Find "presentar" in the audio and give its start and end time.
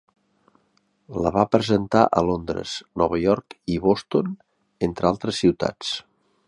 1.55-2.01